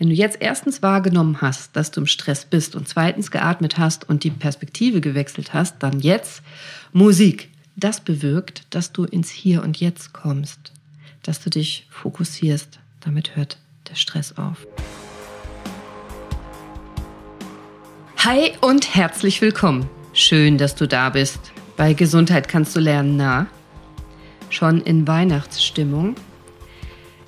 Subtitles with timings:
[0.00, 4.08] Wenn du jetzt erstens wahrgenommen hast, dass du im Stress bist und zweitens geatmet hast
[4.08, 6.40] und die Perspektive gewechselt hast, dann jetzt
[6.94, 7.50] Musik.
[7.76, 10.72] Das bewirkt, dass du ins Hier und Jetzt kommst,
[11.22, 12.78] dass du dich fokussierst.
[13.00, 13.58] Damit hört
[13.90, 14.66] der Stress auf.
[18.16, 19.86] Hi und herzlich willkommen.
[20.14, 21.52] Schön, dass du da bist.
[21.76, 23.48] Bei Gesundheit kannst du lernen, na?
[24.48, 26.14] Schon in Weihnachtsstimmung?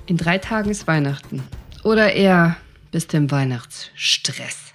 [0.07, 1.43] In drei Tagen ist Weihnachten.
[1.83, 2.55] Oder eher
[2.93, 4.73] bis dem Weihnachtsstress.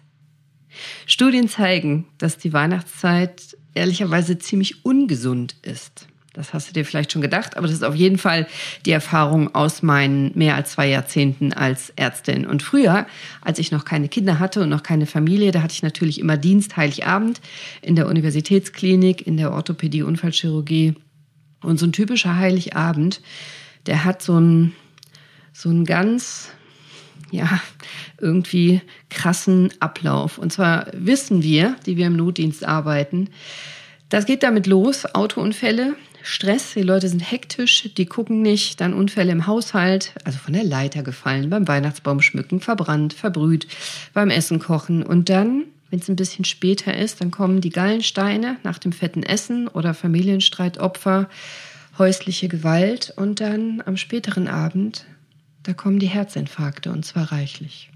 [1.06, 6.09] Studien zeigen, dass die Weihnachtszeit ehrlicherweise ziemlich ungesund ist.
[6.33, 8.48] Das hast du dir vielleicht schon gedacht, aber das ist auf jeden Fall
[8.87, 12.45] die Erfahrung aus meinen mehr als zwei Jahrzehnten als Ärztin.
[12.45, 13.06] Und früher,
[13.41, 16.37] als ich noch keine Kinder hatte und noch keine Familie, da hatte ich natürlich immer
[16.37, 17.41] Dienst Heiligabend
[17.83, 20.95] in der Universitätsklinik, in der Orthopädie, Unfallchirurgie.
[21.61, 23.20] Und so ein typischer Heiligabend,
[23.87, 24.75] der hat so ein,
[25.53, 26.50] so ein ganz
[27.30, 27.60] ja,
[28.20, 30.38] irgendwie krassen Ablauf.
[30.38, 33.30] Und zwar wissen wir, die wir im Notdienst arbeiten,
[34.08, 39.33] das geht damit los, Autounfälle, Stress, die Leute sind hektisch, die gucken nicht, dann Unfälle
[39.33, 43.66] im Haushalt, also von der Leiter gefallen, beim Weihnachtsbaum schmücken, verbrannt, verbrüht,
[44.14, 48.56] beim Essen kochen und dann, wenn es ein bisschen später ist, dann kommen die Gallensteine
[48.62, 51.28] nach dem fetten Essen oder Familienstreitopfer,
[51.98, 55.05] häusliche Gewalt und dann am späteren Abend
[55.62, 57.91] da kommen die Herzinfarkte und zwar reichlich.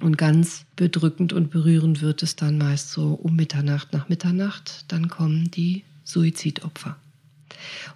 [0.00, 5.08] Und ganz bedrückend und berührend wird es dann meist so um Mitternacht nach Mitternacht, dann
[5.08, 6.96] kommen die Suizidopfer.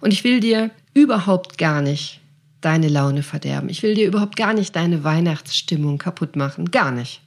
[0.01, 2.19] Und ich will dir überhaupt gar nicht
[2.61, 3.69] deine Laune verderben.
[3.69, 6.71] Ich will dir überhaupt gar nicht deine Weihnachtsstimmung kaputt machen.
[6.71, 7.21] Gar nicht.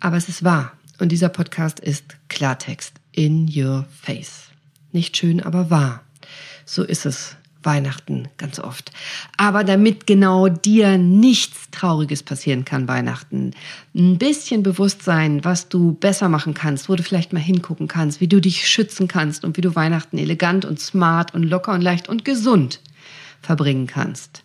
[0.00, 0.72] Aber es ist wahr.
[0.98, 2.94] Und dieser Podcast ist Klartext.
[3.12, 4.48] In your face.
[4.92, 6.02] Nicht schön, aber wahr.
[6.64, 8.92] So ist es Weihnachten ganz oft.
[9.36, 13.50] Aber damit genau dir nichts Trauriges passieren kann, Weihnachten,
[13.94, 18.28] ein bisschen Bewusstsein, was du besser machen kannst, wo du vielleicht mal hingucken kannst, wie
[18.28, 22.08] du dich schützen kannst und wie du Weihnachten elegant und smart und locker und leicht
[22.08, 22.80] und gesund
[23.42, 24.42] verbringen kannst.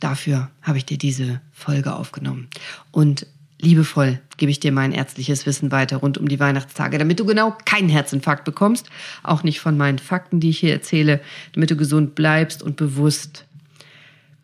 [0.00, 2.48] Dafür habe ich dir diese Folge aufgenommen.
[2.90, 3.26] Und
[3.60, 7.56] Liebevoll gebe ich dir mein ärztliches Wissen weiter rund um die Weihnachtstage, damit du genau
[7.64, 8.90] keinen Herzinfarkt bekommst,
[9.22, 11.20] auch nicht von meinen Fakten, die ich hier erzähle,
[11.52, 13.46] damit du gesund bleibst und bewusst,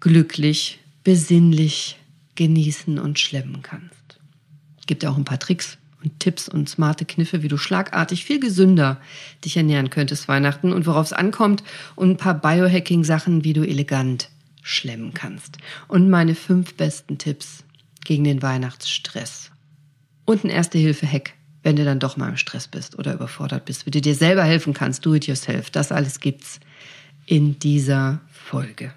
[0.00, 1.98] glücklich, besinnlich
[2.36, 3.92] genießen und schlemmen kannst.
[4.86, 9.00] Gibt auch ein paar Tricks und Tipps und smarte Kniffe, wie du schlagartig viel gesünder
[9.44, 11.62] dich ernähren könntest Weihnachten und worauf es ankommt
[11.96, 14.30] und ein paar Biohacking-Sachen, wie du elegant
[14.62, 15.58] schlemmen kannst.
[15.88, 17.64] Und meine fünf besten Tipps
[18.04, 19.50] gegen den Weihnachtsstress.
[20.24, 23.90] Und ein Erste-Hilfe-Hack, wenn du dann doch mal im Stress bist oder überfordert bist, wie
[23.90, 25.70] du dir selber helfen kannst, do it yourself.
[25.70, 26.60] Das alles gibt's
[27.26, 28.92] in dieser Folge.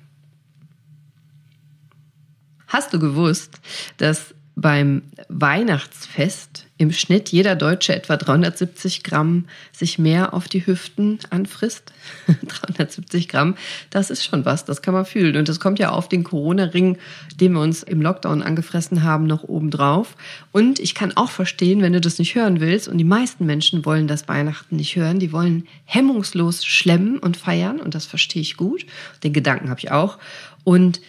[2.67, 3.59] Hast du gewusst,
[3.97, 11.19] dass beim Weihnachtsfest im Schnitt jeder Deutsche etwa 370 Gramm sich mehr auf die Hüften
[11.29, 11.91] anfrisst.
[12.27, 13.55] 370 Gramm,
[13.89, 15.35] das ist schon was, das kann man fühlen.
[15.35, 16.97] Und das kommt ja auf den Corona-Ring,
[17.39, 20.15] den wir uns im Lockdown angefressen haben, noch oben drauf.
[20.53, 23.85] Und ich kann auch verstehen, wenn du das nicht hören willst, und die meisten Menschen
[23.85, 28.55] wollen das Weihnachten nicht hören, die wollen hemmungslos schlemmen und feiern, und das verstehe ich
[28.55, 28.85] gut.
[29.23, 30.17] Den Gedanken habe ich auch.
[30.63, 31.01] Und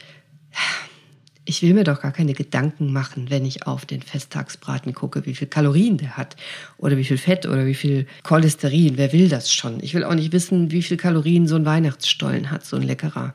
[1.46, 5.34] ich will mir doch gar keine Gedanken machen, wenn ich auf den Festtagsbraten gucke, wie
[5.34, 6.36] viel Kalorien der hat
[6.76, 8.96] oder wie viel Fett oder wie viel Cholesterin.
[8.96, 9.82] Wer will das schon?
[9.82, 13.32] Ich will auch nicht wissen, wie viel Kalorien so ein Weihnachtsstollen hat, so ein leckerer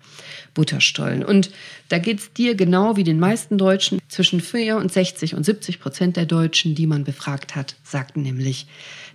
[0.54, 1.24] Butterstollen.
[1.24, 1.52] Und
[1.88, 4.00] da geht's dir genau wie den meisten Deutschen.
[4.10, 8.68] Zwischen 64 und 70 Prozent der Deutschen, die man befragt hat, sagten nämlich,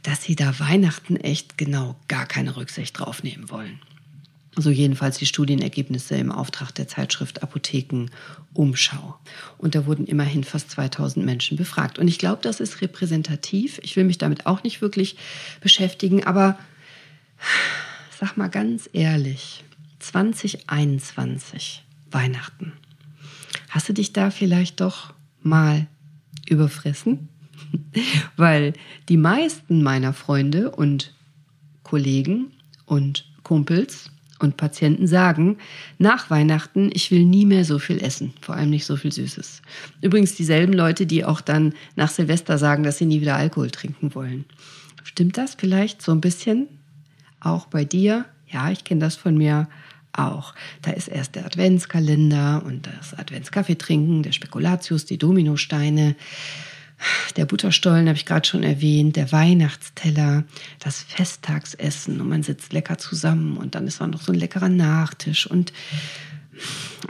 [0.03, 3.79] dass sie da Weihnachten echt genau gar keine Rücksicht drauf nehmen wollen.
[4.59, 8.07] So jedenfalls die Studienergebnisse im Auftrag der Zeitschrift Apotheken
[8.55, 9.19] Umschau.
[9.59, 11.99] Und da wurden immerhin fast 2000 Menschen befragt.
[11.99, 13.79] Und ich glaube, das ist repräsentativ.
[13.83, 15.17] Ich will mich damit auch nicht wirklich
[15.61, 16.59] beschäftigen, aber
[18.19, 19.63] sag mal ganz ehrlich,
[19.99, 22.73] 2021, Weihnachten.
[23.69, 25.13] Hast du dich da vielleicht doch
[25.43, 25.87] mal
[26.49, 27.29] überfressen?
[28.37, 28.73] Weil
[29.11, 31.13] die meisten meiner Freunde und
[31.83, 32.53] Kollegen
[32.87, 35.59] und Kumpels und Patienten sagen,
[35.99, 39.63] nach Weihnachten, ich will nie mehr so viel essen, vor allem nicht so viel Süßes.
[40.03, 44.15] Übrigens dieselben Leute, die auch dann nach Silvester sagen, dass sie nie wieder Alkohol trinken
[44.15, 44.45] wollen.
[45.05, 46.69] Stimmt das vielleicht so ein bisschen?
[47.41, 48.25] Auch bei dir?
[48.49, 49.69] Ja, ich kenne das von mir
[50.13, 50.55] auch.
[50.83, 56.17] Da ist erst der Adventskalender und das Adventskaffee trinken, der Spekulatius, die Dominosteine.
[57.37, 60.45] Der Butterstollen habe ich gerade schon erwähnt, der Weihnachtsteller,
[60.79, 64.71] das Festtagsessen und man sitzt lecker zusammen und dann ist auch noch so ein leckerer
[64.71, 65.73] Nachtisch und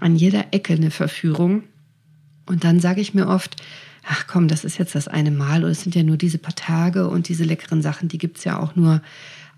[0.00, 1.62] an jeder Ecke eine Verführung.
[2.46, 3.56] Und dann sage ich mir oft,
[4.04, 6.54] ach komm, das ist jetzt das eine Mal oder es sind ja nur diese paar
[6.54, 9.02] Tage und diese leckeren Sachen, die gibt es ja auch nur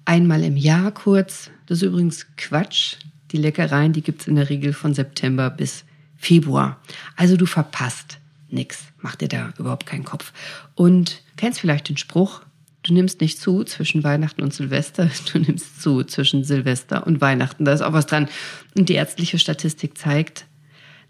[0.05, 1.51] einmal im Jahr kurz.
[1.67, 2.97] Das ist übrigens Quatsch.
[3.33, 5.85] Die Leckereien, die gibt es in der Regel von September bis
[6.17, 6.81] Februar.
[7.15, 8.19] Also du verpasst
[8.53, 8.85] nichts.
[9.01, 10.33] Mach dir da überhaupt keinen Kopf.
[10.75, 12.43] Und kennst vielleicht den Spruch,
[12.83, 17.65] du nimmst nicht zu zwischen Weihnachten und Silvester, du nimmst zu zwischen Silvester und Weihnachten.
[17.65, 18.29] Da ist auch was dran.
[18.77, 20.47] Und die ärztliche Statistik zeigt,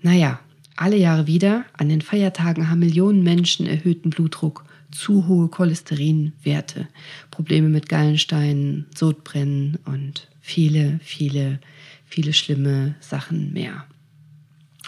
[0.03, 0.41] naja,
[0.77, 6.89] alle Jahre wieder, an den Feiertagen haben Millionen Menschen erhöhten Blutdruck, zu hohe Cholesterinwerte,
[7.31, 11.61] Probleme mit Gallensteinen, Sodbrennen und viele, viele,
[12.07, 13.85] viele schlimme Sachen mehr.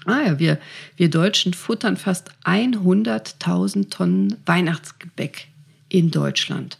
[0.06, 0.58] Ah ja, wir,
[0.96, 5.48] wir Deutschen futtern fast 100.000 Tonnen Weihnachtsgebäck
[5.88, 6.78] in Deutschland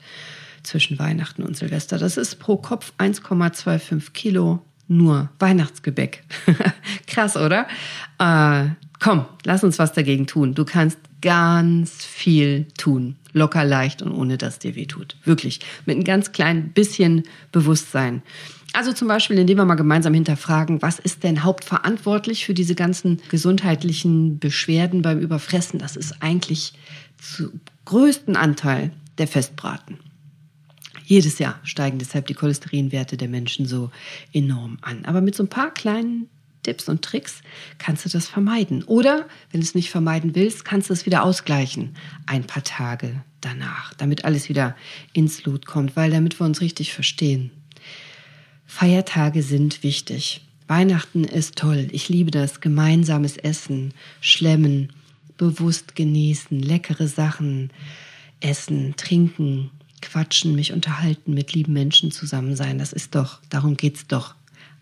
[0.63, 1.99] zwischen Weihnachten und Silvester.
[1.99, 6.25] Das ist pro Kopf 1,25 Kilo nur Weihnachtsgebäck.
[7.07, 7.67] Krass, oder?
[8.19, 10.55] Äh, komm, lass uns was dagegen tun.
[10.55, 13.17] Du kannst ganz viel tun.
[13.33, 15.17] Locker, leicht und ohne dass dir weh tut.
[15.25, 15.61] Wirklich.
[15.87, 18.23] Mit einem ganz kleinen bisschen Bewusstsein.
[18.73, 23.21] Also zum Beispiel, indem wir mal gemeinsam hinterfragen, was ist denn hauptverantwortlich für diese ganzen
[23.29, 25.79] gesundheitlichen Beschwerden beim Überfressen?
[25.79, 26.75] Das ist eigentlich
[27.19, 27.53] zu
[27.87, 29.99] größten Anteil der Festbraten.
[31.05, 33.91] Jedes Jahr steigen deshalb die Cholesterinwerte der Menschen so
[34.33, 35.05] enorm an.
[35.05, 36.29] Aber mit so ein paar kleinen
[36.63, 37.43] Tipps und Tricks
[37.79, 38.85] kannst du das vermeiden.
[38.85, 41.97] Oder, wenn du es nicht vermeiden willst, kannst du es wieder ausgleichen.
[42.27, 44.77] Ein paar Tage danach, damit alles wieder
[45.13, 47.51] ins Lot kommt, weil damit wir uns richtig verstehen.
[48.71, 50.43] Feiertage sind wichtig.
[50.69, 51.89] Weihnachten ist toll.
[51.91, 52.61] Ich liebe das.
[52.61, 54.93] Gemeinsames Essen, Schlemmen,
[55.37, 57.71] bewusst genießen, leckere Sachen
[58.39, 62.79] essen, trinken, quatschen, mich unterhalten, mit lieben Menschen zusammen sein.
[62.79, 64.37] Das ist doch, darum geht's doch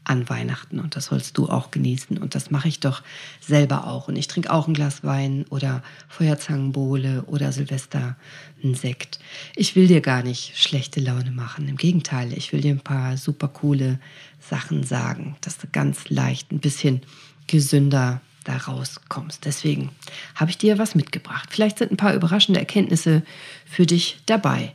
[0.08, 3.02] an Weihnachten und das sollst du auch genießen und das mache ich doch
[3.40, 8.16] selber auch und ich trinke auch ein Glas Wein oder Feuerzangenbowle oder Silvester
[8.62, 9.18] einen Sekt.
[9.54, 13.16] Ich will dir gar nicht schlechte Laune machen, im Gegenteil, ich will dir ein paar
[13.16, 14.00] super coole
[14.40, 17.02] Sachen sagen, dass du ganz leicht ein bisschen
[17.46, 19.44] gesünder da rauskommst.
[19.44, 19.90] Deswegen
[20.34, 21.50] habe ich dir was mitgebracht.
[21.50, 23.22] Vielleicht sind ein paar überraschende Erkenntnisse
[23.66, 24.74] für dich dabei.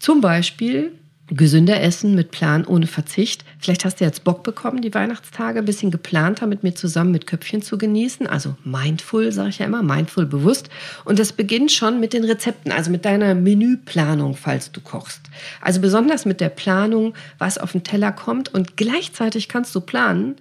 [0.00, 0.92] Zum Beispiel
[1.30, 3.44] gesünder essen mit Plan ohne Verzicht.
[3.58, 7.26] Vielleicht hast du jetzt Bock bekommen, die Weihnachtstage ein bisschen geplanter mit mir zusammen mit
[7.26, 8.26] Köpfchen zu genießen.
[8.26, 10.70] Also mindful, sage ich ja immer, mindful bewusst.
[11.04, 15.20] Und das beginnt schon mit den Rezepten, also mit deiner Menüplanung, falls du kochst.
[15.60, 18.52] Also besonders mit der Planung, was auf den Teller kommt.
[18.54, 20.36] Und gleichzeitig kannst du planen,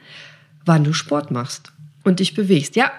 [0.66, 1.72] wann du Sport machst
[2.04, 2.76] und dich bewegst.
[2.76, 2.92] Ja,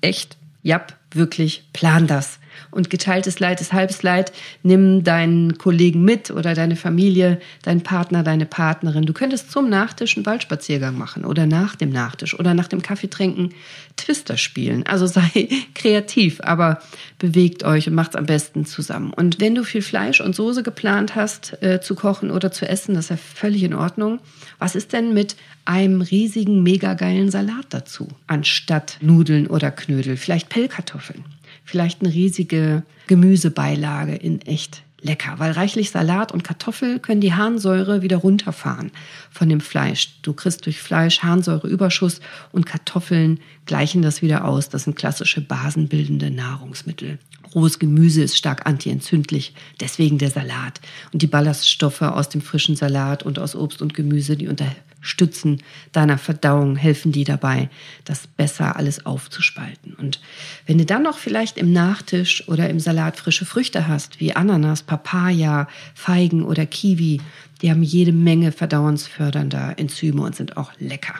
[0.00, 0.36] echt.
[0.62, 2.38] Ja, wirklich, plan das.
[2.70, 4.32] Und geteiltes Leid ist halbes Leid.
[4.62, 9.06] Nimm deinen Kollegen mit oder deine Familie, deinen Partner, deine Partnerin.
[9.06, 13.54] Du könntest zum Nachtisch einen Waldspaziergang machen oder nach dem Nachtisch oder nach dem Kaffeetrinken
[13.96, 14.84] Twister spielen.
[14.86, 16.80] Also sei kreativ, aber
[17.18, 19.12] bewegt euch und macht's am besten zusammen.
[19.12, 22.94] Und wenn du viel Fleisch und Soße geplant hast äh, zu kochen oder zu essen,
[22.94, 24.20] das ist ja völlig in Ordnung.
[24.58, 30.16] Was ist denn mit einem riesigen, mega geilen Salat dazu, anstatt Nudeln oder Knödel?
[30.16, 31.24] Vielleicht Pellkartoffeln
[31.66, 38.02] vielleicht eine riesige Gemüsebeilage in echt lecker, weil reichlich Salat und Kartoffel können die Harnsäure
[38.02, 38.90] wieder runterfahren
[39.30, 40.18] von dem Fleisch.
[40.22, 42.20] Du kriegst durch Fleisch Harnsäureüberschuss
[42.52, 44.68] und Kartoffeln gleichen das wieder aus.
[44.68, 47.18] Das sind klassische basenbildende Nahrungsmittel.
[47.54, 50.80] Rohes Gemüse ist stark antientzündlich, deswegen der Salat.
[51.12, 56.18] Und die Ballaststoffe aus dem frischen Salat und aus Obst und Gemüse, die unterstützen deiner
[56.18, 57.70] Verdauung, helfen die dabei,
[58.04, 59.94] das besser alles aufzuspalten.
[59.94, 60.20] Und
[60.66, 64.82] wenn du dann noch vielleicht im Nachtisch oder im Salat frische Früchte hast, wie Ananas,
[64.86, 67.20] Papaya, Feigen oder Kiwi,
[67.62, 71.14] die haben jede Menge verdauungsfördernder Enzyme und sind auch lecker.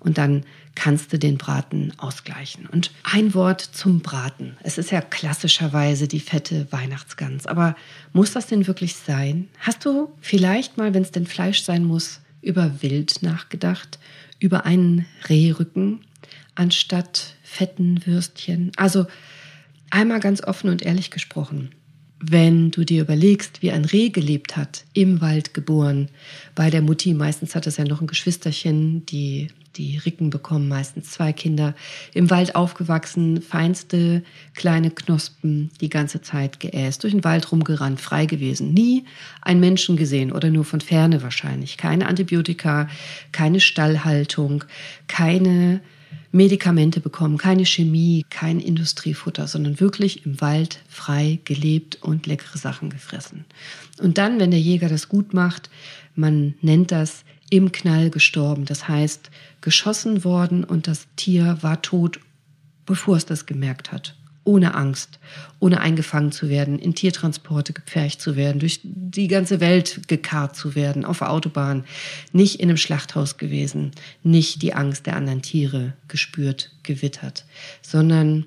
[0.00, 2.66] Und dann kannst du den Braten ausgleichen.
[2.66, 4.56] Und ein Wort zum Braten.
[4.62, 7.46] Es ist ja klassischerweise die fette Weihnachtsgans.
[7.46, 7.74] Aber
[8.12, 9.48] muss das denn wirklich sein?
[9.58, 13.98] Hast du vielleicht mal, wenn es denn Fleisch sein muss, über Wild nachgedacht?
[14.38, 16.00] Über einen Rehrücken
[16.54, 18.70] anstatt fetten Würstchen?
[18.76, 19.06] Also
[19.90, 21.72] einmal ganz offen und ehrlich gesprochen.
[22.20, 26.08] Wenn du dir überlegst, wie ein Reh gelebt hat, im Wald geboren,
[26.54, 29.48] bei der Mutti, meistens hat es ja noch ein Geschwisterchen, die
[29.78, 31.74] die Ricken bekommen meistens zwei Kinder,
[32.12, 34.22] im Wald aufgewachsen, feinste
[34.54, 39.04] kleine Knospen, die ganze Zeit geäst, durch den Wald rumgerannt, frei gewesen, nie
[39.40, 42.88] einen Menschen gesehen oder nur von ferne wahrscheinlich, keine Antibiotika,
[43.30, 44.64] keine Stallhaltung,
[45.06, 45.80] keine
[46.30, 52.90] Medikamente bekommen, keine Chemie, kein Industriefutter, sondern wirklich im Wald frei gelebt und leckere Sachen
[52.90, 53.44] gefressen.
[53.98, 55.70] Und dann, wenn der Jäger das gut macht,
[56.14, 58.66] man nennt das im Knall gestorben.
[58.66, 62.20] Das heißt, geschossen worden und das Tier war tot
[62.88, 64.17] bevor es das gemerkt hat
[64.48, 65.18] ohne Angst,
[65.60, 70.74] ohne eingefangen zu werden, in Tiertransporte gepfercht zu werden, durch die ganze Welt gekarrt zu
[70.74, 71.84] werden, auf Autobahn,
[72.32, 73.90] nicht in einem Schlachthaus gewesen,
[74.22, 77.44] nicht die Angst der anderen Tiere gespürt, gewittert,
[77.82, 78.46] sondern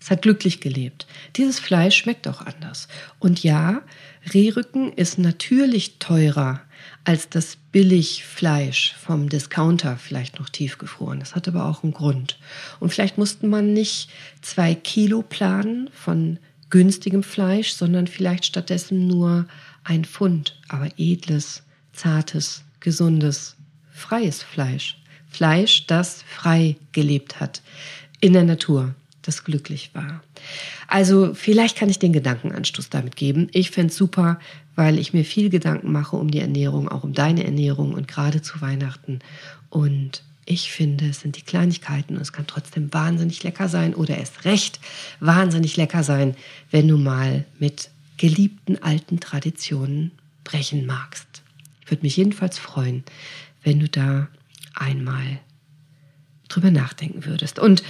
[0.00, 1.06] es hat glücklich gelebt.
[1.36, 2.88] Dieses Fleisch schmeckt auch anders.
[3.18, 3.82] Und ja,
[4.32, 6.62] Rehrücken ist natürlich teurer
[7.04, 11.20] als das Billigfleisch vom Discounter, vielleicht noch tiefgefroren.
[11.20, 12.38] Das hat aber auch einen Grund.
[12.80, 14.08] Und vielleicht musste man nicht
[14.40, 16.38] zwei Kilo planen von
[16.70, 19.46] günstigem Fleisch, sondern vielleicht stattdessen nur
[19.84, 21.62] ein Pfund, aber edles,
[21.92, 23.56] zartes, gesundes,
[23.90, 24.98] freies Fleisch.
[25.28, 27.62] Fleisch, das frei gelebt hat
[28.20, 30.22] in der Natur, das glücklich war.
[30.88, 33.48] Also vielleicht kann ich den Gedankenanstoß damit geben.
[33.52, 34.38] Ich fände super,
[34.74, 38.42] weil ich mir viel Gedanken mache um die Ernährung, auch um deine Ernährung und gerade
[38.42, 39.20] zu Weihnachten.
[39.68, 44.16] Und ich finde, es sind die Kleinigkeiten und es kann trotzdem wahnsinnig lecker sein oder
[44.16, 44.80] erst recht
[45.20, 46.34] wahnsinnig lecker sein,
[46.70, 50.12] wenn du mal mit geliebten alten Traditionen
[50.44, 51.42] brechen magst.
[51.84, 53.04] Ich würde mich jedenfalls freuen,
[53.62, 54.28] wenn du da
[54.74, 55.38] einmal
[56.48, 57.58] drüber nachdenken würdest.
[57.58, 57.82] Und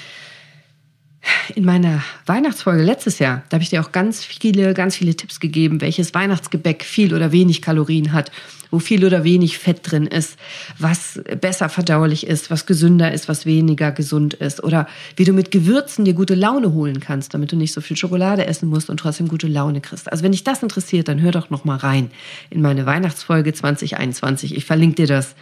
[1.54, 5.40] in meiner Weihnachtsfolge letztes Jahr, da habe ich dir auch ganz viele, ganz viele Tipps
[5.40, 8.30] gegeben, welches Weihnachtsgebäck viel oder wenig Kalorien hat,
[8.70, 10.38] wo viel oder wenig Fett drin ist,
[10.78, 15.50] was besser verdaulich ist, was gesünder ist, was weniger gesund ist oder wie du mit
[15.50, 18.98] Gewürzen dir gute Laune holen kannst, damit du nicht so viel Schokolade essen musst und
[18.98, 20.10] trotzdem gute Laune kriegst.
[20.10, 22.10] Also wenn dich das interessiert, dann hör doch noch mal rein
[22.48, 24.56] in meine Weihnachtsfolge 2021.
[24.56, 25.34] Ich verlinke dir das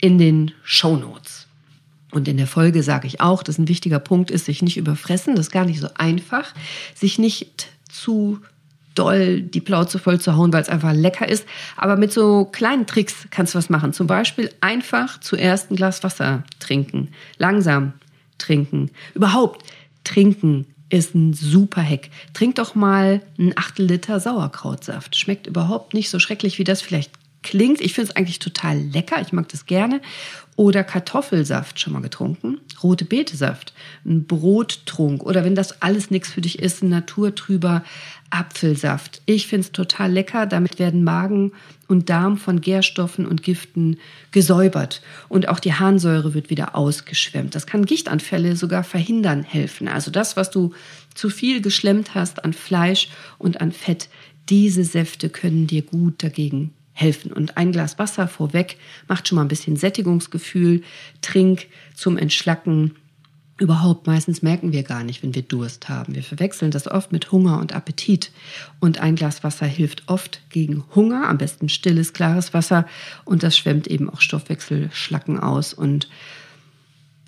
[0.00, 1.49] in den Show Notes.
[2.10, 5.36] Und in der Folge sage ich auch, dass ein wichtiger Punkt ist, sich nicht überfressen.
[5.36, 6.52] Das ist gar nicht so einfach.
[6.94, 8.40] Sich nicht zu
[8.94, 11.46] doll die Plauze voll zu hauen, weil es einfach lecker ist.
[11.76, 13.92] Aber mit so kleinen Tricks kannst du was machen.
[13.92, 17.08] Zum Beispiel einfach zuerst ein Glas Wasser trinken.
[17.38, 17.92] Langsam
[18.38, 18.90] trinken.
[19.14, 19.64] Überhaupt
[20.04, 22.10] trinken ist ein super Hack.
[22.34, 25.14] Trink doch mal ein Achtel Liter Sauerkrautsaft.
[25.14, 27.12] Schmeckt überhaupt nicht so schrecklich, wie das vielleicht
[27.42, 27.80] klingt.
[27.80, 29.20] Ich finde es eigentlich total lecker.
[29.20, 30.00] Ich mag das gerne.
[30.56, 32.60] Oder Kartoffelsaft schon mal getrunken.
[32.82, 33.72] Rote Betesaft.
[34.04, 35.22] Ein Brottrunk.
[35.22, 37.82] Oder wenn das alles nichts für dich ist, ein naturtrüber
[38.28, 39.22] Apfelsaft.
[39.24, 40.46] Ich finde es total lecker.
[40.46, 41.52] Damit werden Magen
[41.88, 43.98] und Darm von Gärstoffen und Giften
[44.32, 45.00] gesäubert.
[45.28, 47.54] Und auch die Harnsäure wird wieder ausgeschwemmt.
[47.54, 49.88] Das kann Gichtanfälle sogar verhindern helfen.
[49.88, 50.74] Also das, was du
[51.14, 54.08] zu viel geschlemmt hast an Fleisch und an Fett,
[54.50, 57.32] diese Säfte können dir gut dagegen helfen.
[57.32, 58.76] Und ein Glas Wasser vorweg
[59.08, 60.82] macht schon mal ein bisschen Sättigungsgefühl.
[61.22, 62.96] Trink zum Entschlacken.
[63.58, 66.14] Überhaupt meistens merken wir gar nicht, wenn wir Durst haben.
[66.14, 68.32] Wir verwechseln das oft mit Hunger und Appetit.
[68.78, 72.86] Und ein Glas Wasser hilft oft gegen Hunger, am besten stilles, klares Wasser.
[73.24, 75.74] Und das schwemmt eben auch Stoffwechselschlacken aus.
[75.74, 76.08] Und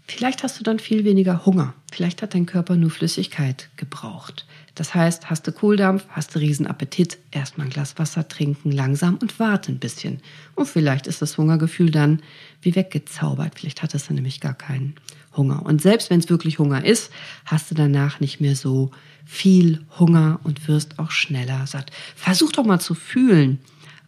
[0.06, 1.74] vielleicht hast du dann viel weniger Hunger.
[1.92, 4.46] Vielleicht hat dein Körper nur Flüssigkeit gebraucht.
[4.74, 9.38] Das heißt, hast du Kohldampf, hast du Riesenappetit, erstmal ein Glas Wasser trinken, langsam und
[9.38, 10.20] warte ein bisschen.
[10.54, 12.22] Und vielleicht ist das Hungergefühl dann
[12.62, 13.58] wie weggezaubert.
[13.58, 14.94] Vielleicht hattest du nämlich gar keinen
[15.36, 15.64] Hunger.
[15.64, 17.12] Und selbst wenn es wirklich Hunger ist,
[17.44, 18.90] hast du danach nicht mehr so
[19.26, 21.90] viel Hunger und wirst auch schneller satt.
[22.16, 23.58] Versuch doch mal zu fühlen,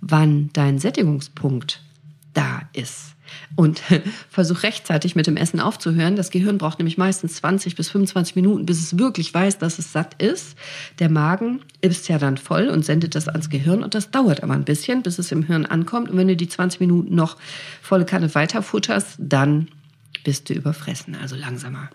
[0.00, 1.82] wann dein Sättigungspunkt
[2.32, 3.13] da ist.
[3.56, 3.82] Und
[4.30, 6.16] versuch rechtzeitig mit dem Essen aufzuhören.
[6.16, 9.92] Das Gehirn braucht nämlich meistens 20 bis 25 Minuten, bis es wirklich weiß, dass es
[9.92, 10.56] satt ist.
[10.98, 14.54] Der Magen ist ja dann voll und sendet das ans Gehirn und das dauert aber
[14.54, 16.10] ein bisschen, bis es im Hirn ankommt.
[16.10, 17.36] Und wenn du die 20 Minuten noch
[17.82, 19.68] volle Kanne weiterfutterst, dann
[20.24, 21.90] bist du überfressen, also langsamer.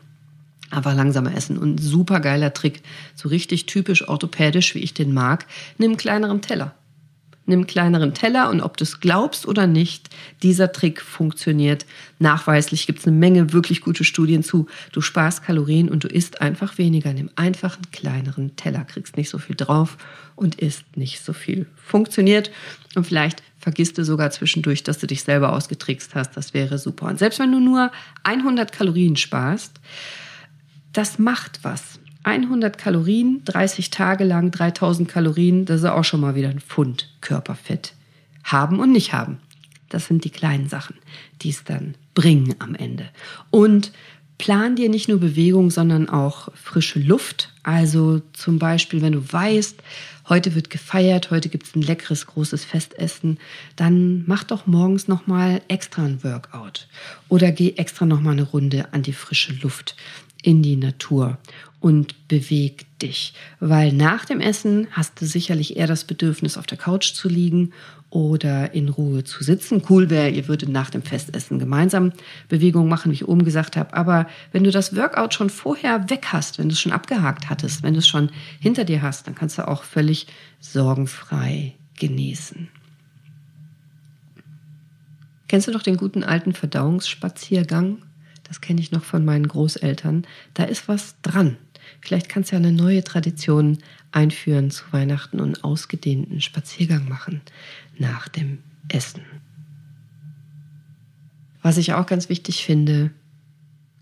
[0.71, 1.57] Aber langsamer essen.
[1.57, 2.83] Und super geiler Trick,
[3.15, 6.75] so richtig typisch orthopädisch, wie ich den mag, nimm kleineren Teller
[7.49, 10.09] nimm kleineren Teller und ob du es glaubst oder nicht,
[10.41, 11.85] dieser Trick funktioniert.
[12.19, 14.67] Nachweislich gibt es eine Menge wirklich gute Studien zu.
[14.91, 17.11] Du sparst Kalorien und du isst einfach weniger.
[17.11, 19.97] Nimm einfach einen kleineren Teller, kriegst nicht so viel drauf
[20.35, 21.65] und isst nicht so viel.
[21.75, 22.51] Funktioniert
[22.95, 26.37] und vielleicht vergisst du sogar zwischendurch, dass du dich selber ausgetrickst hast.
[26.37, 27.07] Das wäre super.
[27.07, 27.91] Und selbst wenn du nur
[28.23, 29.79] 100 Kalorien sparst,
[30.93, 31.98] das macht was.
[32.23, 37.09] 100 Kalorien, 30 Tage lang 3000 Kalorien, das ist auch schon mal wieder ein Pfund
[37.21, 37.93] Körperfett.
[38.43, 39.37] Haben und nicht haben.
[39.89, 40.95] Das sind die kleinen Sachen,
[41.41, 43.09] die es dann bringen am Ende.
[43.49, 43.91] Und
[44.39, 47.53] plan dir nicht nur Bewegung, sondern auch frische Luft.
[47.63, 49.81] Also zum Beispiel, wenn du weißt,
[50.29, 53.37] heute wird gefeiert, heute gibt es ein leckeres großes Festessen,
[53.75, 56.87] dann mach doch morgens nochmal extra ein Workout
[57.27, 59.95] oder geh extra nochmal eine Runde an die frische Luft
[60.41, 61.37] in die Natur
[61.79, 66.77] und beweg dich, weil nach dem Essen hast du sicherlich eher das Bedürfnis, auf der
[66.77, 67.71] Couch zu liegen
[68.09, 69.83] oder in Ruhe zu sitzen.
[69.89, 72.11] Cool wäre, ihr würdet nach dem Festessen gemeinsam
[72.49, 73.93] Bewegungen machen, wie ich oben gesagt habe.
[73.93, 77.83] Aber wenn du das Workout schon vorher weg hast, wenn du es schon abgehakt hattest,
[77.83, 80.27] wenn du es schon hinter dir hast, dann kannst du auch völlig
[80.59, 82.67] sorgenfrei genießen.
[85.47, 87.99] Kennst du doch den guten alten Verdauungsspaziergang?
[88.43, 90.25] Das kenne ich noch von meinen Großeltern.
[90.55, 91.57] Da ist was dran.
[92.01, 93.79] Vielleicht kannst du ja eine neue Tradition
[94.11, 97.41] einführen zu Weihnachten und einen ausgedehnten Spaziergang machen
[97.97, 99.21] nach dem Essen.
[101.61, 103.11] Was ich auch ganz wichtig finde,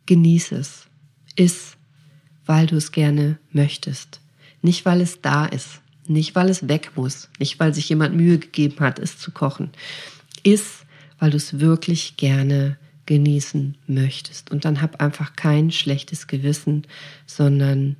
[0.05, 0.87] genieße es.
[1.35, 1.77] Iss,
[2.45, 4.21] weil du es gerne möchtest.
[4.61, 5.81] Nicht, weil es da ist.
[6.07, 7.29] Nicht, weil es weg muss.
[7.39, 9.71] Nicht, weil sich jemand Mühe gegeben hat, es zu kochen.
[10.43, 10.85] Iss,
[11.19, 12.77] weil du es wirklich gerne
[13.07, 14.51] genießen möchtest.
[14.51, 16.85] Und dann hab einfach kein schlechtes Gewissen,
[17.25, 17.95] sondern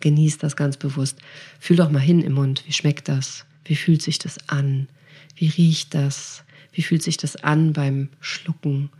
[0.00, 1.18] genieß das ganz bewusst.
[1.58, 2.62] Fühl doch mal hin im Mund.
[2.66, 3.44] Wie schmeckt das?
[3.64, 4.86] Wie fühlt sich das an?
[5.34, 6.44] Wie riecht das?
[6.72, 8.90] Wie fühlt sich das an beim Schlucken?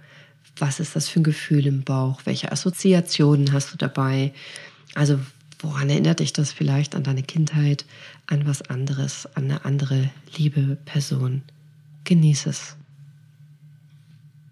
[0.57, 2.23] Was ist das für ein Gefühl im Bauch?
[2.25, 4.33] Welche Assoziationen hast du dabei?
[4.95, 5.21] Also
[5.59, 7.85] woran erinnert dich das vielleicht an deine Kindheit,
[8.27, 11.43] an was anderes, an eine andere liebe Person?
[12.05, 12.77] Genieß es.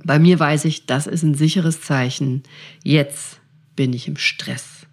[0.04, 2.44] Bei mir weiß ich, das ist ein sicheres Zeichen.
[2.84, 3.40] Jetzt
[3.76, 4.86] bin ich im Stress.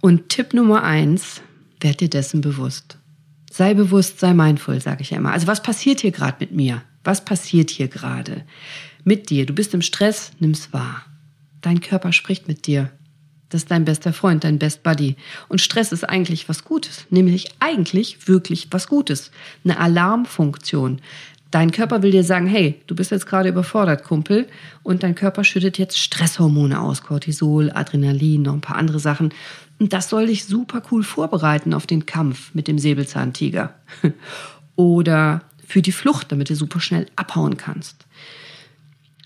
[0.00, 1.42] Und Tipp Nummer eins,
[1.80, 2.99] werd dir dessen bewusst.
[3.52, 5.32] Sei bewusst, sei mindful, sage ich ja immer.
[5.32, 6.82] Also was passiert hier gerade mit mir?
[7.02, 8.44] Was passiert hier gerade
[9.04, 9.44] mit dir?
[9.44, 11.04] Du bist im Stress, nimm's wahr.
[11.60, 12.90] Dein Körper spricht mit dir.
[13.48, 15.16] Das ist dein bester Freund, dein Best Buddy.
[15.48, 19.32] Und Stress ist eigentlich was Gutes, nämlich eigentlich wirklich was Gutes.
[19.64, 21.00] Eine Alarmfunktion.
[21.50, 24.46] Dein Körper will dir sagen, hey, du bist jetzt gerade überfordert, Kumpel.
[24.84, 29.34] Und dein Körper schüttet jetzt Stresshormone aus, Cortisol, Adrenalin, noch ein paar andere Sachen.
[29.80, 33.74] Und das soll dich super cool vorbereiten auf den Kampf mit dem Säbelzahntiger.
[34.76, 38.06] Oder für die Flucht, damit du super schnell abhauen kannst.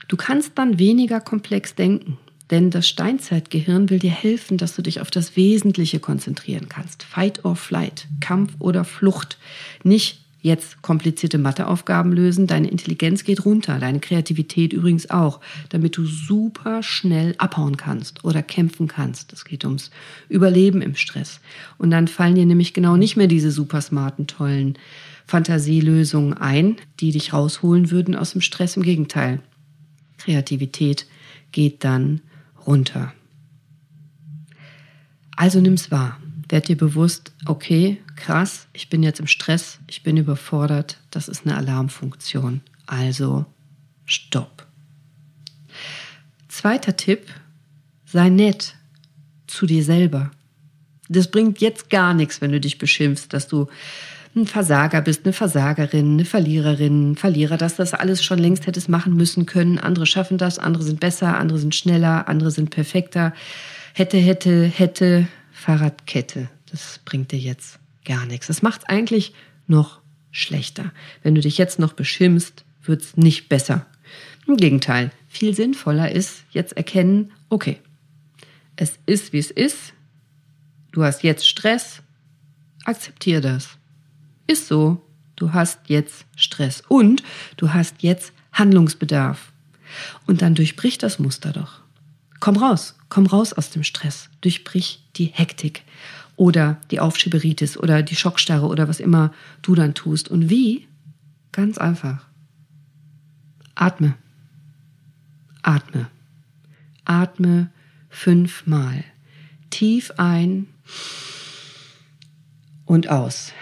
[0.06, 2.18] Du kannst dann weniger komplex denken,
[2.50, 7.02] denn das Steinzeitgehirn will dir helfen, dass du dich auf das Wesentliche konzentrieren kannst.
[7.02, 9.38] Fight or flight, Kampf oder Flucht.
[9.82, 12.46] Nicht jetzt komplizierte Matheaufgaben lösen.
[12.46, 18.42] Deine Intelligenz geht runter, deine Kreativität übrigens auch, damit du super schnell abhauen kannst oder
[18.42, 19.32] kämpfen kannst.
[19.32, 19.90] Es geht ums
[20.28, 21.40] Überleben im Stress.
[21.78, 24.76] Und dann fallen dir nämlich genau nicht mehr diese super smarten, tollen
[25.26, 28.76] Fantasielösungen ein, die dich rausholen würden aus dem Stress.
[28.76, 29.40] Im Gegenteil,
[30.18, 31.06] Kreativität
[31.52, 32.20] geht dann
[32.66, 33.14] runter.
[35.36, 36.20] Also nimm's wahr.
[36.50, 41.46] Werd dir bewusst, okay, krass, ich bin jetzt im Stress, ich bin überfordert, das ist
[41.46, 42.60] eine Alarmfunktion.
[42.86, 43.46] Also
[44.04, 44.66] stopp.
[46.48, 47.26] Zweiter Tipp,
[48.04, 48.76] sei nett
[49.46, 50.30] zu dir selber.
[51.08, 53.68] Das bringt jetzt gar nichts, wenn du dich beschimpfst, dass du
[54.36, 58.88] ein Versager bist, eine Versagerin, eine Verliererin, ein Verlierer, dass das alles schon längst hättest
[58.88, 59.78] machen müssen können.
[59.78, 63.32] Andere schaffen das, andere sind besser, andere sind schneller, andere sind perfekter.
[63.92, 66.48] Hätte, hätte, hätte, Fahrradkette.
[66.70, 68.46] Das bringt dir jetzt gar nichts.
[68.46, 69.34] Das macht es eigentlich
[69.66, 70.92] noch schlechter.
[71.22, 73.86] Wenn du dich jetzt noch beschimpfst, wird es nicht besser.
[74.46, 77.78] Im Gegenteil, viel sinnvoller ist jetzt erkennen, okay,
[78.76, 79.94] es ist, wie es ist.
[80.92, 82.02] Du hast jetzt Stress.
[82.84, 83.70] Akzeptier das.
[84.46, 85.00] Ist so.
[85.36, 87.22] Du hast jetzt Stress und
[87.56, 89.52] du hast jetzt Handlungsbedarf.
[90.26, 91.80] Und dann durchbrich das Muster doch.
[92.40, 94.28] Komm raus, komm raus aus dem Stress.
[94.40, 95.82] Durchbrich die Hektik
[96.36, 100.28] oder die Aufschieberitis oder die Schockstarre oder was immer du dann tust.
[100.28, 100.86] Und wie?
[101.52, 102.26] Ganz einfach.
[103.74, 104.16] Atme.
[105.62, 106.08] Atme.
[107.04, 107.70] Atme
[108.08, 109.04] fünfmal.
[109.70, 110.66] Tief ein
[112.84, 113.52] und aus.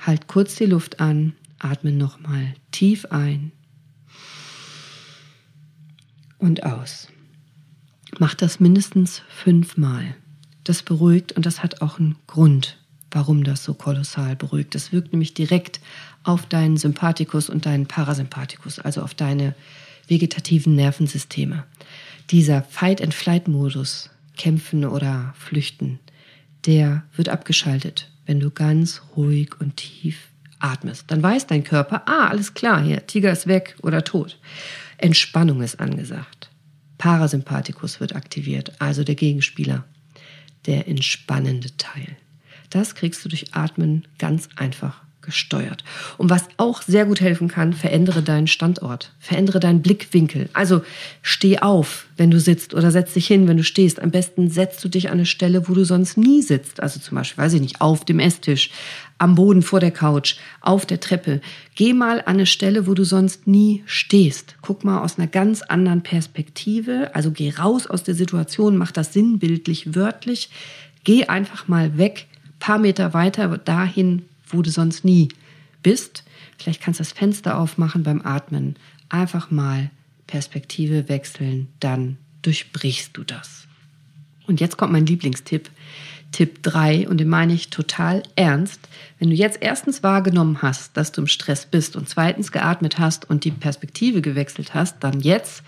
[0.00, 3.52] Halt kurz die Luft an, atme nochmal tief ein
[6.38, 7.08] und aus.
[8.18, 10.16] Mach das mindestens fünfmal.
[10.64, 12.78] Das beruhigt und das hat auch einen Grund,
[13.10, 14.74] warum das so kolossal beruhigt.
[14.74, 15.80] Das wirkt nämlich direkt
[16.22, 19.54] auf deinen Sympathikus und deinen Parasympathikus, also auf deine
[20.06, 21.64] vegetativen Nervensysteme.
[22.30, 25.98] Dieser Fight-and-Flight-Modus, kämpfen oder flüchten,
[26.66, 31.04] der wird abgeschaltet, wenn du ganz ruhig und tief atmest.
[31.08, 34.38] Dann weiß dein Körper, ah, alles klar, hier, Tiger ist weg oder tot.
[34.98, 36.50] Entspannung ist angesagt.
[36.98, 39.84] Parasympathikus wird aktiviert, also der Gegenspieler,
[40.66, 42.16] der entspannende Teil.
[42.70, 45.84] Das kriegst du durch Atmen ganz einfach gesteuert.
[46.18, 50.48] Und was auch sehr gut helfen kann, verändere deinen Standort, verändere deinen Blickwinkel.
[50.52, 50.82] Also
[51.22, 54.00] steh auf, wenn du sitzt oder setz dich hin, wenn du stehst.
[54.00, 56.82] Am besten setzt du dich an eine Stelle, wo du sonst nie sitzt.
[56.82, 58.70] Also zum Beispiel, weiß ich nicht, auf dem Esstisch,
[59.18, 61.40] am Boden vor der Couch, auf der Treppe.
[61.76, 64.56] Geh mal an eine Stelle, wo du sonst nie stehst.
[64.62, 67.14] Guck mal aus einer ganz anderen Perspektive.
[67.14, 70.50] Also geh raus aus der Situation, mach das sinnbildlich, wörtlich.
[71.04, 72.26] Geh einfach mal weg,
[72.58, 75.28] paar Meter weiter dahin, wo du sonst nie
[75.82, 76.24] bist.
[76.58, 78.76] Vielleicht kannst du das Fenster aufmachen beim Atmen.
[79.08, 79.90] Einfach mal
[80.26, 83.66] Perspektive wechseln, dann durchbrichst du das.
[84.46, 85.70] Und jetzt kommt mein Lieblingstipp.
[86.32, 88.88] Tipp 3, und den meine ich total ernst.
[89.18, 93.28] Wenn du jetzt erstens wahrgenommen hast, dass du im Stress bist und zweitens geatmet hast
[93.28, 95.62] und die Perspektive gewechselt hast, dann jetzt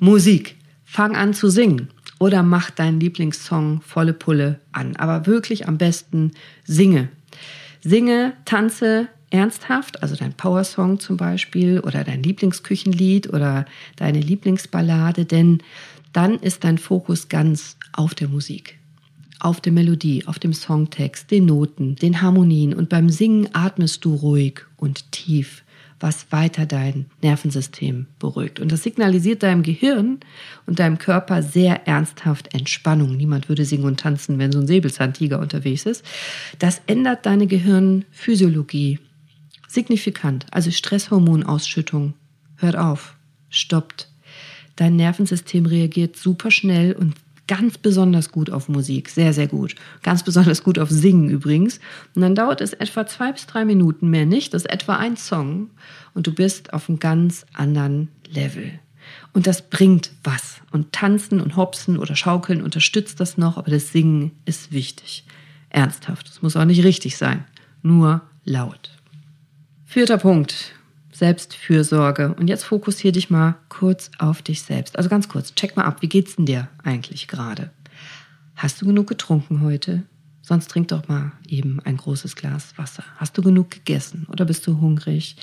[0.00, 0.56] Musik.
[0.84, 4.96] Fang an zu singen oder mach deinen Lieblingssong volle Pulle an.
[4.96, 6.32] Aber wirklich am besten
[6.64, 7.08] singe.
[7.82, 15.62] Singe, tanze ernsthaft, also dein Powersong zum Beispiel oder dein Lieblingsküchenlied oder deine Lieblingsballade, denn
[16.12, 18.78] dann ist dein Fokus ganz auf der Musik,
[19.40, 24.14] auf der Melodie, auf dem Songtext, den Noten, den Harmonien und beim Singen atmest du
[24.14, 25.62] ruhig und tief
[26.00, 28.60] was weiter dein Nervensystem beruhigt.
[28.60, 30.20] Und das signalisiert deinem Gehirn
[30.66, 33.16] und deinem Körper sehr ernsthaft Entspannung.
[33.16, 36.04] Niemand würde singen und tanzen, wenn so ein Säbelzahntiger unterwegs ist.
[36.58, 39.00] Das ändert deine Gehirnphysiologie
[39.66, 40.46] signifikant.
[40.50, 42.14] Also Stresshormonausschüttung
[42.56, 43.16] hört auf,
[43.50, 44.08] stoppt.
[44.76, 47.14] Dein Nervensystem reagiert super schnell und
[47.48, 49.74] ganz besonders gut auf Musik, sehr, sehr gut.
[50.02, 51.80] Ganz besonders gut auf Singen übrigens.
[52.14, 54.54] Und dann dauert es etwa zwei bis drei Minuten mehr nicht.
[54.54, 55.70] Das ist etwa ein Song
[56.14, 58.78] und du bist auf einem ganz anderen Level.
[59.32, 60.60] Und das bringt was.
[60.70, 65.24] Und tanzen und hopsen oder schaukeln unterstützt das noch, aber das Singen ist wichtig.
[65.70, 66.28] Ernsthaft.
[66.28, 67.44] Es muss auch nicht richtig sein.
[67.82, 68.90] Nur laut.
[69.84, 70.74] Vierter Punkt.
[71.18, 72.34] Selbstfürsorge.
[72.34, 74.96] Und jetzt fokussiere dich mal kurz auf dich selbst.
[74.96, 77.70] Also ganz kurz, check mal ab, wie geht's denn dir eigentlich gerade?
[78.54, 80.04] Hast du genug getrunken heute?
[80.42, 83.04] Sonst trink doch mal eben ein großes Glas Wasser.
[83.16, 85.36] Hast du genug gegessen oder bist du hungrig?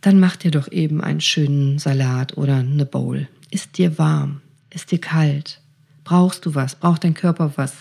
[0.00, 3.28] Dann mach dir doch eben einen schönen Salat oder eine Bowl.
[3.50, 4.40] Ist dir warm?
[4.70, 5.60] Ist dir kalt?
[6.04, 6.76] Brauchst du was?
[6.76, 7.74] Braucht dein Körper was?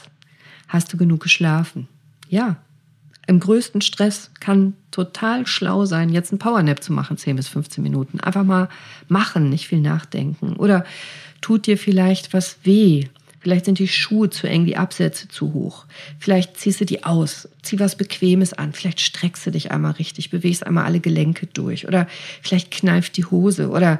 [0.67, 1.87] Hast du genug geschlafen?
[2.27, 2.57] Ja,
[3.27, 7.83] im größten Stress kann total schlau sein, jetzt einen Powernap zu machen, 10 bis 15
[7.83, 8.19] Minuten.
[8.19, 8.69] Einfach mal
[9.07, 10.55] machen, nicht viel nachdenken.
[10.55, 10.85] Oder
[11.41, 13.07] tut dir vielleicht was weh.
[13.39, 15.85] Vielleicht sind die Schuhe zu eng, die Absätze zu hoch.
[16.17, 18.71] Vielleicht ziehst du die aus, zieh was Bequemes an.
[18.71, 21.87] Vielleicht streckst du dich einmal richtig, bewegst einmal alle Gelenke durch.
[21.87, 22.07] Oder
[22.41, 23.69] vielleicht kneift die Hose.
[23.69, 23.99] Oder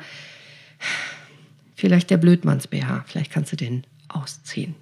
[1.75, 3.03] vielleicht der Blödmanns-BH.
[3.08, 4.75] Vielleicht kannst du den ausziehen.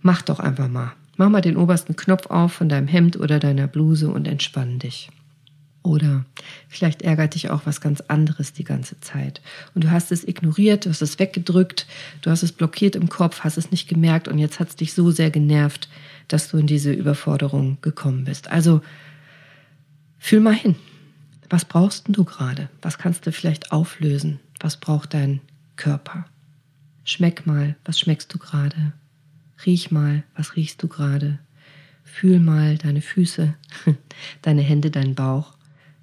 [0.00, 0.92] Mach doch einfach mal.
[1.20, 5.10] Mach mal den obersten Knopf auf von deinem Hemd oder deiner Bluse und entspann dich.
[5.82, 6.24] Oder
[6.66, 9.42] vielleicht ärgert dich auch was ganz anderes die ganze Zeit.
[9.74, 11.86] Und du hast es ignoriert, du hast es weggedrückt,
[12.22, 14.94] du hast es blockiert im Kopf, hast es nicht gemerkt und jetzt hat es dich
[14.94, 15.90] so sehr genervt,
[16.26, 18.50] dass du in diese Überforderung gekommen bist.
[18.50, 18.80] Also
[20.18, 20.76] Fühl mal hin.
[21.50, 22.70] Was brauchst du gerade?
[22.80, 24.40] Was kannst du vielleicht auflösen?
[24.58, 25.42] Was braucht dein
[25.76, 26.24] Körper?
[27.04, 28.94] Schmeck mal, was schmeckst du gerade?
[29.64, 31.38] Riech mal, was riechst du gerade?
[32.04, 33.54] Fühl mal deine Füße,
[34.42, 35.54] deine Hände, deinen Bauch,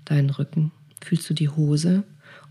[0.06, 0.72] deinen Rücken.
[1.02, 2.04] Fühlst du die Hose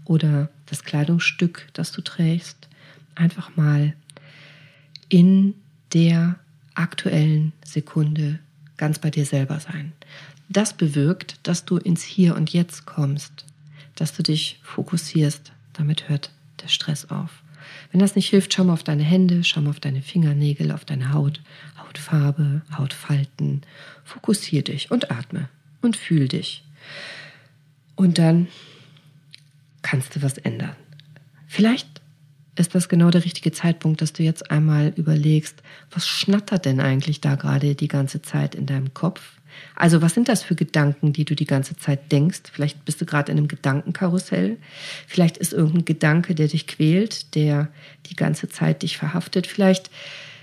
[0.04, 2.68] oder das Kleidungsstück, das du trägst?
[3.14, 3.94] Einfach mal
[5.08, 5.54] in
[5.92, 6.38] der
[6.74, 8.38] aktuellen Sekunde
[8.76, 9.92] ganz bei dir selber sein.
[10.48, 13.44] Das bewirkt, dass du ins Hier und Jetzt kommst,
[13.94, 15.52] dass du dich fokussierst.
[15.72, 16.30] Damit hört
[16.62, 17.42] der Stress auf.
[17.90, 20.84] Wenn das nicht hilft, schau mal auf deine Hände, schau mal auf deine Fingernägel, auf
[20.84, 21.40] deine Haut,
[21.78, 23.62] Hautfarbe, Hautfalten.
[24.04, 25.48] Fokussier dich und atme
[25.82, 26.64] und fühl dich.
[27.94, 28.48] Und dann
[29.82, 30.76] kannst du was ändern.
[31.46, 32.02] Vielleicht
[32.56, 37.20] ist das genau der richtige Zeitpunkt, dass du jetzt einmal überlegst, was schnattert denn eigentlich
[37.20, 39.38] da gerade die ganze Zeit in deinem Kopf?
[39.74, 42.42] Also was sind das für Gedanken, die du die ganze Zeit denkst?
[42.52, 44.56] Vielleicht bist du gerade in einem Gedankenkarussell.
[45.06, 47.68] Vielleicht ist irgendein Gedanke, der dich quält, der
[48.06, 49.46] die ganze Zeit dich verhaftet.
[49.46, 49.90] Vielleicht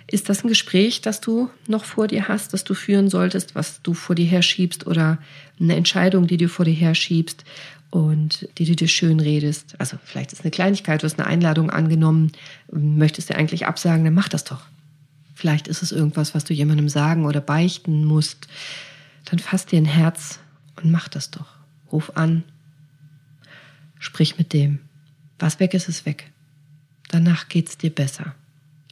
[0.08, 3.82] ist das ein Gespräch, das du noch vor dir hast, das du führen solltest, was
[3.82, 5.18] du vor dir herschiebst oder
[5.60, 7.44] eine Entscheidung, die du vor dir herschiebst
[7.90, 9.76] und die du dir schön redest.
[9.80, 12.32] Also vielleicht ist eine Kleinigkeit, du hast eine Einladung angenommen,
[12.72, 14.62] möchtest du eigentlich absagen, dann mach das doch.
[15.36, 18.48] Vielleicht ist es irgendwas, was du jemandem sagen oder beichten musst.
[19.26, 20.40] Dann fass dir ein Herz
[20.76, 21.58] und mach das doch.
[21.92, 22.44] Ruf an,
[24.00, 24.80] sprich mit dem.
[25.40, 26.32] Was weg ist, ist weg.
[27.10, 28.36] Danach geht's dir besser.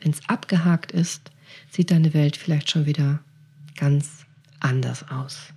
[0.01, 1.31] Wenn's abgehakt ist,
[1.69, 3.19] sieht deine Welt vielleicht schon wieder
[3.75, 4.25] ganz
[4.59, 5.53] anders aus.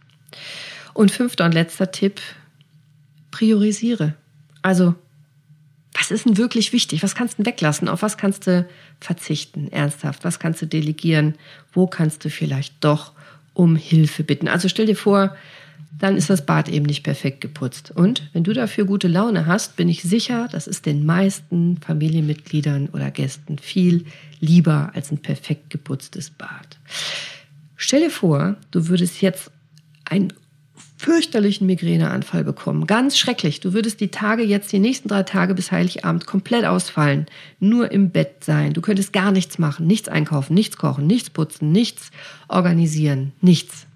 [0.92, 2.20] Und fünfter und letzter Tipp,
[3.30, 4.14] priorisiere.
[4.62, 4.94] Also,
[5.92, 7.02] was ist denn wirklich wichtig?
[7.02, 7.88] Was kannst du weglassen?
[7.88, 8.68] Auf was kannst du
[9.00, 9.70] verzichten?
[9.70, 10.24] Ernsthaft?
[10.24, 11.36] Was kannst du delegieren?
[11.72, 13.12] Wo kannst du vielleicht doch
[13.54, 14.48] um Hilfe bitten?
[14.48, 15.34] Also stell dir vor,
[15.98, 17.92] dann ist das Bad eben nicht perfekt geputzt.
[17.92, 22.88] Und wenn du dafür gute Laune hast, bin ich sicher, das ist den meisten Familienmitgliedern
[22.92, 24.04] oder Gästen viel
[24.40, 26.78] lieber als ein perfekt geputztes Bad.
[27.76, 29.50] Stell dir vor, du würdest jetzt
[30.04, 30.32] ein
[31.04, 32.86] fürchterlichen Migräneanfall bekommen.
[32.86, 33.60] Ganz schrecklich.
[33.60, 37.26] Du würdest die Tage jetzt, die nächsten drei Tage bis Heiligabend komplett ausfallen.
[37.60, 38.72] Nur im Bett sein.
[38.72, 39.86] Du könntest gar nichts machen.
[39.86, 42.10] Nichts einkaufen, nichts kochen, nichts putzen, nichts
[42.48, 43.32] organisieren.
[43.42, 43.86] Nichts.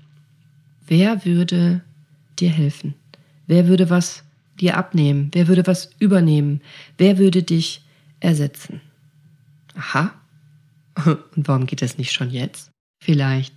[0.86, 1.80] Wer würde
[2.38, 2.92] dir helfen?
[3.46, 4.22] Wer würde was
[4.60, 5.30] dir abnehmen?
[5.32, 6.60] Wer würde was übernehmen?
[6.98, 7.86] Wer würde dich
[8.20, 8.82] ersetzen?
[9.74, 10.12] Aha.
[11.06, 12.70] Und warum geht das nicht schon jetzt?
[13.02, 13.54] Vielleicht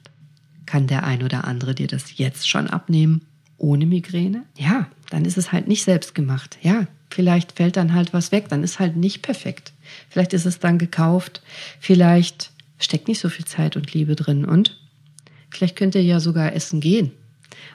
[0.66, 3.26] kann der ein oder andere dir das jetzt schon abnehmen
[3.62, 6.58] ohne Migräne, ja, dann ist es halt nicht selbst gemacht.
[6.62, 9.72] Ja, vielleicht fällt dann halt was weg, dann ist halt nicht perfekt.
[10.10, 11.42] Vielleicht ist es dann gekauft,
[11.80, 14.80] vielleicht steckt nicht so viel Zeit und Liebe drin und
[15.50, 17.12] vielleicht könnt ihr ja sogar essen gehen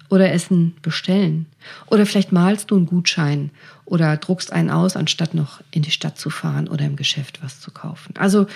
[0.09, 1.47] oder Essen bestellen
[1.87, 3.51] oder vielleicht malst du einen Gutschein
[3.85, 7.61] oder druckst einen aus, anstatt noch in die Stadt zu fahren oder im Geschäft was
[7.61, 8.15] zu kaufen.
[8.17, 8.47] Also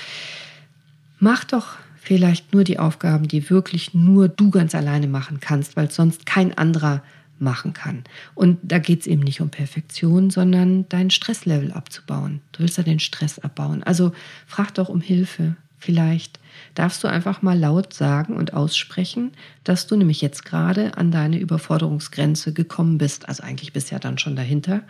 [1.21, 5.91] mach doch vielleicht nur die Aufgaben, die wirklich nur du ganz alleine machen kannst, weil
[5.91, 7.03] sonst kein anderer
[7.41, 8.05] machen kann.
[8.35, 12.41] Und da geht es eben nicht um Perfektion, sondern dein Stresslevel abzubauen.
[12.53, 13.83] Du willst ja den Stress abbauen.
[13.83, 14.13] Also
[14.47, 15.57] frag doch um Hilfe.
[15.79, 16.39] Vielleicht
[16.75, 19.33] darfst du einfach mal laut sagen und aussprechen,
[19.65, 23.29] dass du nämlich jetzt gerade an deine Überforderungsgrenze gekommen bist.
[23.29, 24.83] Also eigentlich bist du ja dann schon dahinter.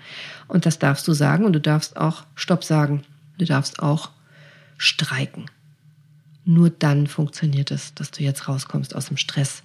[0.49, 3.05] Und das darfst du sagen und du darfst auch Stopp sagen.
[3.39, 4.11] Du darfst auch
[4.77, 5.47] streiken.
[6.45, 9.63] Nur dann funktioniert es, dass du jetzt rauskommst aus dem Stress,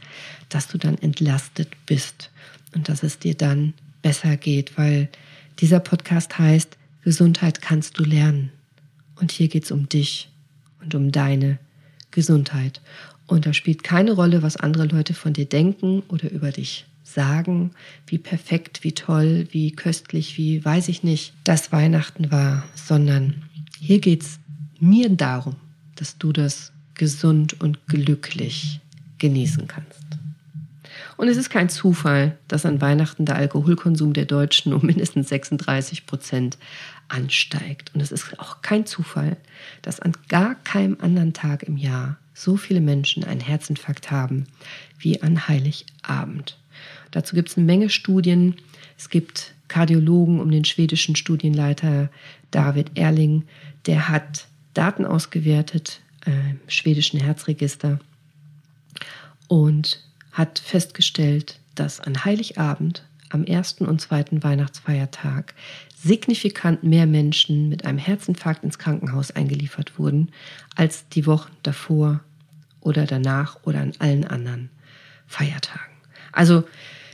[0.49, 2.29] dass du dann entlastet bist
[2.75, 5.09] und dass es dir dann besser geht, weil
[5.59, 8.51] dieser Podcast heißt, Gesundheit kannst du lernen.
[9.19, 10.29] Und hier geht es um dich
[10.81, 11.57] und um deine
[12.11, 12.81] Gesundheit.
[13.27, 17.71] Und da spielt keine Rolle, was andere Leute von dir denken oder über dich sagen,
[18.07, 23.43] wie perfekt, wie toll, wie köstlich, wie weiß ich nicht, das Weihnachten war, sondern
[23.79, 24.39] hier geht es
[24.79, 25.55] mir darum,
[25.95, 28.81] dass du das gesund und glücklich
[29.17, 30.04] genießen kannst.
[31.17, 36.05] Und es ist kein Zufall, dass an Weihnachten der Alkoholkonsum der Deutschen um mindestens 36
[36.05, 36.57] Prozent
[37.07, 37.91] ansteigt.
[37.93, 39.37] Und es ist auch kein Zufall,
[39.81, 44.47] dass an gar keinem anderen Tag im Jahr so viele Menschen einen Herzinfarkt haben
[44.99, 46.57] wie an Heiligabend.
[47.11, 48.55] Dazu gibt es eine Menge Studien.
[48.97, 52.09] Es gibt Kardiologen um den schwedischen Studienleiter
[52.51, 53.43] David Erling,
[53.85, 57.99] der hat Daten ausgewertet äh, im schwedischen Herzregister
[59.47, 60.01] und
[60.35, 65.55] hat festgestellt, dass an Heiligabend, am ersten und zweiten Weihnachtsfeiertag,
[65.97, 70.31] signifikant mehr Menschen mit einem Herzinfarkt ins Krankenhaus eingeliefert wurden,
[70.75, 72.19] als die Wochen davor
[72.81, 74.69] oder danach oder an allen anderen
[75.25, 75.95] Feiertagen.
[76.31, 76.65] Also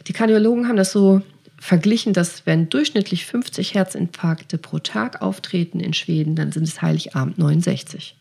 [0.08, 1.22] Die Kardiologen haben das so
[1.60, 7.38] verglichen, dass wenn durchschnittlich 50 Herzinfarkte pro Tag auftreten in Schweden, dann sind es Heiligabend
[7.38, 8.18] 69.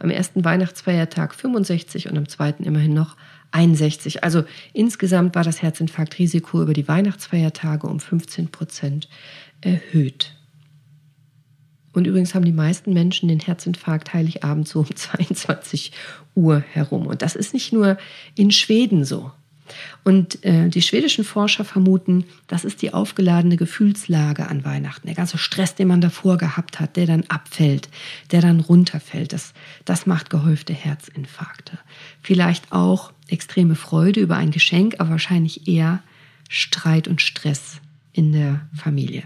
[0.00, 3.16] Am ersten Weihnachtsfeiertag 65 und am zweiten immerhin noch
[3.54, 4.24] 61.
[4.24, 9.08] Also insgesamt war das Herzinfarktrisiko über die Weihnachtsfeiertage um 15 Prozent
[9.60, 10.36] erhöht.
[11.92, 15.92] Und übrigens haben die meisten Menschen den Herzinfarkt Heiligabend so um 22
[16.34, 17.06] Uhr herum.
[17.06, 17.96] Und das ist nicht nur
[18.34, 19.30] in Schweden so.
[20.02, 25.06] Und äh, die schwedischen Forscher vermuten, das ist die aufgeladene Gefühlslage an Weihnachten.
[25.06, 27.88] Der ganze Stress, den man davor gehabt hat, der dann abfällt,
[28.30, 31.78] der dann runterfällt, das, das macht gehäufte Herzinfarkte.
[32.22, 36.02] Vielleicht auch extreme Freude über ein Geschenk, aber wahrscheinlich eher
[36.48, 37.80] Streit und Stress
[38.12, 39.24] in der Familie.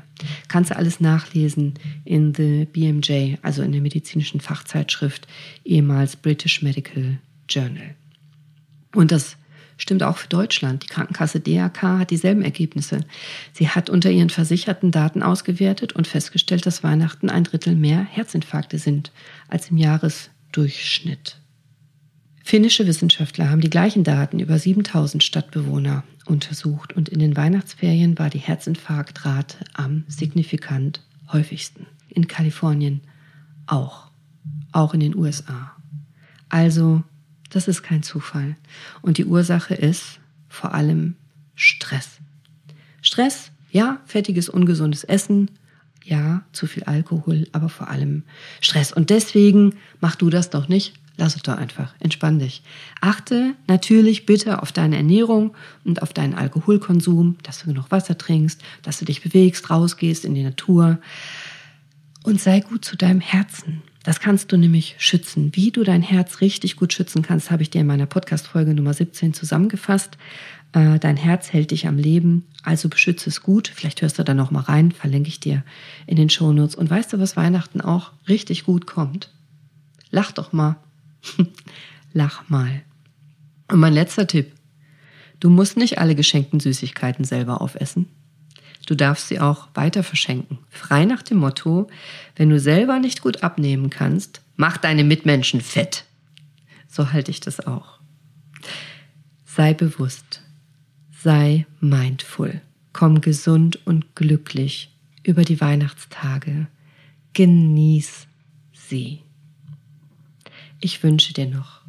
[0.49, 1.75] Kannst du alles nachlesen
[2.05, 5.29] in The BMJ, also in der medizinischen Fachzeitschrift,
[5.65, 7.95] ehemals British Medical Journal.
[8.95, 9.37] Und das
[9.79, 10.83] stimmt auch für Deutschland.
[10.83, 13.01] Die Krankenkasse DRK hat dieselben Ergebnisse.
[13.55, 18.79] Sie hat unter ihren Versicherten Daten ausgewertet und festgestellt, dass Weihnachten ein Drittel mehr Herzinfarkte
[18.79, 19.13] sind
[19.49, 21.39] als im Jahresdurchschnitt.
[22.45, 28.31] Finnische Wissenschaftler haben die gleichen Daten über 7000 Stadtbewohner untersucht und in den Weihnachtsferien war
[28.31, 31.87] die Herzinfarktrate am signifikant häufigsten.
[32.09, 33.03] In Kalifornien
[33.67, 34.11] auch,
[34.73, 35.77] auch in den USA.
[36.49, 37.03] Also
[37.51, 38.57] das ist kein Zufall.
[39.03, 41.15] Und die Ursache ist vor allem
[41.55, 42.19] Stress.
[43.03, 45.51] Stress, ja, fettiges, ungesundes Essen,
[46.05, 48.23] ja, zu viel Alkohol, aber vor allem
[48.61, 48.93] Stress.
[48.93, 50.95] Und deswegen mach du das doch nicht.
[51.21, 51.95] Lass es doch einfach.
[51.99, 52.63] Entspann dich.
[53.01, 55.53] Achte natürlich bitte auf deine Ernährung
[55.85, 60.35] und auf deinen Alkoholkonsum, dass du genug Wasser trinkst, dass du dich bewegst, rausgehst in
[60.35, 60.99] die Natur.
[62.23, 63.83] Und sei gut zu deinem Herzen.
[64.09, 65.51] Das kannst du nämlich schützen.
[65.55, 68.95] Wie du dein Herz richtig gut schützen kannst, habe ich dir in meiner Podcast-Folge Nummer
[68.95, 70.17] 17 zusammengefasst.
[70.73, 73.69] Äh, dein Herz hält dich am Leben, also beschütze es gut.
[73.69, 75.63] Vielleicht hörst du da noch mal rein, verlinke ich dir
[76.07, 76.75] in den Shownotes.
[76.75, 79.31] Und weißt du, was Weihnachten auch richtig gut kommt?
[80.11, 80.77] Lach doch mal.
[82.15, 82.81] Lach mal.
[83.71, 84.55] Und mein letzter Tipp.
[85.39, 88.07] Du musst nicht alle geschenkten Süßigkeiten selber aufessen.
[88.89, 90.61] Du darfst sie auch weiter verschenken.
[90.71, 91.89] Frei nach dem Motto,
[92.37, 96.07] wenn du selber nicht gut abnehmen kannst, mach deine Mitmenschen fett.
[96.89, 98.01] So halte ich das auch.
[99.45, 100.41] Sei bewusst.
[101.23, 102.63] Sei mindful.
[102.95, 106.67] Komm gesund und glücklich über die Weihnachtstage.
[107.35, 108.27] Genieß
[108.73, 109.21] sie.
[110.81, 111.83] Ich wünsche dir noch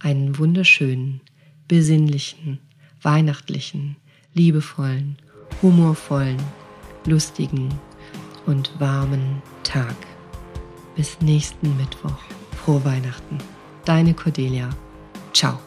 [0.00, 1.20] einen wunderschönen,
[1.68, 2.58] besinnlichen,
[3.02, 3.94] weihnachtlichen,
[4.34, 5.16] liebevollen
[5.62, 6.38] humorvollen,
[7.06, 7.68] lustigen
[8.46, 9.96] und warmen Tag.
[10.96, 12.18] Bis nächsten Mittwoch.
[12.64, 13.38] Frohe Weihnachten.
[13.84, 14.68] Deine Cordelia.
[15.32, 15.58] Ciao.